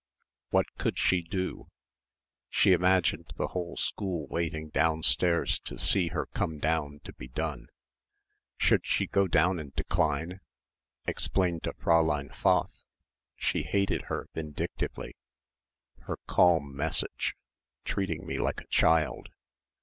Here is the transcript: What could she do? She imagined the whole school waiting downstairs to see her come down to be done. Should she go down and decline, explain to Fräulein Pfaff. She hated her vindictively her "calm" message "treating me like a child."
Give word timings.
What 0.49 0.65
could 0.79 0.97
she 0.97 1.21
do? 1.21 1.69
She 2.49 2.71
imagined 2.71 3.33
the 3.37 3.49
whole 3.49 3.77
school 3.77 4.25
waiting 4.29 4.69
downstairs 4.69 5.59
to 5.59 5.77
see 5.77 6.07
her 6.07 6.25
come 6.25 6.57
down 6.57 7.01
to 7.03 7.13
be 7.13 7.27
done. 7.27 7.67
Should 8.57 8.83
she 8.83 9.05
go 9.05 9.27
down 9.27 9.59
and 9.59 9.75
decline, 9.75 10.39
explain 11.05 11.59
to 11.59 11.73
Fräulein 11.73 12.33
Pfaff. 12.33 12.71
She 13.35 13.61
hated 13.61 14.05
her 14.05 14.27
vindictively 14.33 15.15
her 16.07 16.17
"calm" 16.25 16.75
message 16.75 17.35
"treating 17.85 18.25
me 18.25 18.39
like 18.39 18.59
a 18.59 18.65
child." 18.69 19.29